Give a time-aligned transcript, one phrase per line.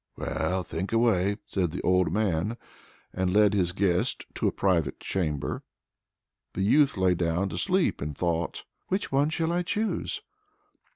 [0.17, 2.57] "Well, think away!" said the old man,
[3.13, 5.61] and led his guest to a private chamber.
[6.53, 10.21] The youth lay down to sleep and thought: "Which one shall I choose?"